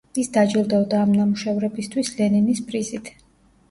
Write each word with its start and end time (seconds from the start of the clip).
ის 0.19 0.29
დაჯილდოვდა 0.37 1.03
ამ 1.03 1.13
ნამუშევრებისთვის 1.19 2.13
ლენინის 2.19 2.67
პრიზით. 2.69 3.19